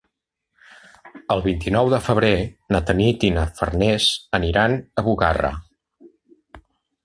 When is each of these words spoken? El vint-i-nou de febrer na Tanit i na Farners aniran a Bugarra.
El 1.35 1.43
vint-i-nou 1.47 1.91
de 1.95 1.99
febrer 2.07 2.33
na 2.77 2.81
Tanit 2.89 3.27
i 3.29 3.31
na 3.37 3.45
Farners 3.61 4.11
aniran 4.41 4.81
a 5.03 5.07
Bugarra. 5.11 5.57